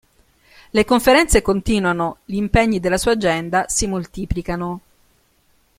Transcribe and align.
Le 0.73 0.83
conferenze 0.83 1.43
continuano, 1.43 2.17
gli 2.25 2.33
impegni 2.33 2.79
della 2.79 2.97
sua 2.97 3.11
agenda 3.11 3.67
si 3.67 3.85
moltiplicano. 3.85 4.81